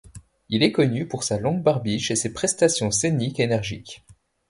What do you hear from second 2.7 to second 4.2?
scéniques énergiques.